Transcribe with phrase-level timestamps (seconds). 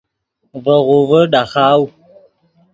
[0.63, 1.81] ڤے غوڤے ڈاخاؤ